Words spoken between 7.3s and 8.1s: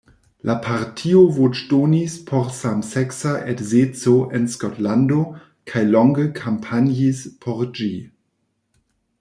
por ĝi.